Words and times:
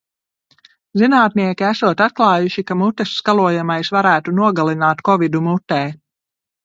Zinātnieki 1.01 1.67
esot 1.67 2.01
atklājuši, 2.05 2.63
ka 2.71 2.77
mutes 2.79 3.11
skalojamais 3.19 3.93
varētu 3.99 4.35
nogalināt 4.41 5.05
Kovidu 5.11 5.43
mutē. 5.51 5.83